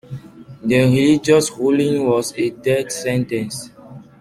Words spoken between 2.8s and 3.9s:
sentence.